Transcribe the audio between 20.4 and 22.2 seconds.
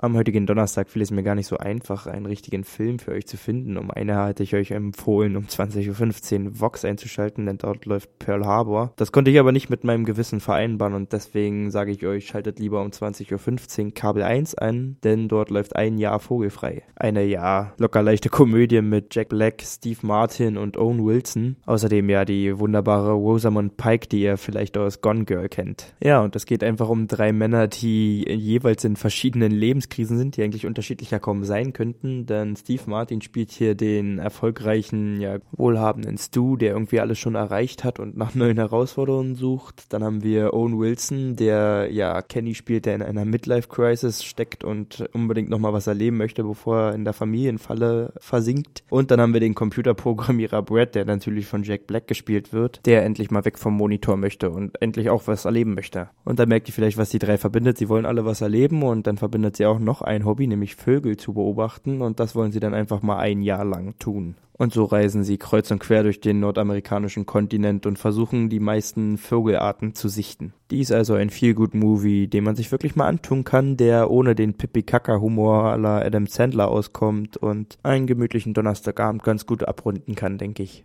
und Owen Wilson. Außerdem